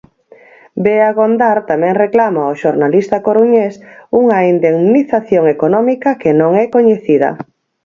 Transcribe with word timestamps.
Bea 0.83 1.09
Gondar 1.19 1.59
tamén 1.69 1.99
reclama 2.03 2.41
ao 2.43 2.57
xornalista 2.63 3.17
coruñés 3.27 3.73
unha 4.21 4.37
indemnización 4.53 5.43
económica 5.55 6.09
que 6.21 6.31
non 6.39 6.51
é 6.63 6.65
coñecida. 6.75 7.29